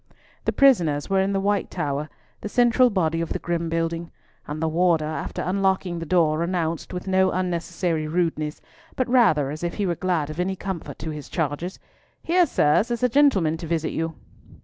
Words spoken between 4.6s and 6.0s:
warder, after unlocking